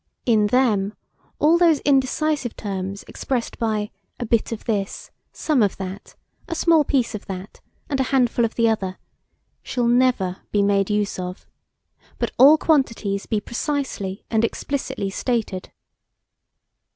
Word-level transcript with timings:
In 0.25 0.47
them 0.47 0.95
all 1.37 1.59
those 1.59 1.79
indecisive 1.81 2.55
terms 2.57 3.03
expressed 3.07 3.59
by 3.59 3.91
a 4.19 4.25
bit 4.25 4.51
of 4.51 4.63
this, 4.65 5.11
some 5.31 5.61
of 5.61 5.77
that, 5.77 6.15
a 6.47 6.55
small 6.55 6.83
piece 6.83 7.13
of 7.13 7.27
that, 7.27 7.61
and 7.87 7.99
a 7.99 8.03
handful 8.09 8.43
of 8.43 8.55
the 8.55 8.67
other, 8.67 8.97
shall 9.61 9.85
never 9.87 10.37
be 10.51 10.63
made 10.63 10.89
use 10.89 11.19
of, 11.19 11.45
but 12.17 12.31
all 12.39 12.57
quantities 12.57 13.27
be 13.27 13.39
precisely 13.39 14.25
and 14.31 14.43
explicitly 14.43 15.11
stated. 15.11 15.71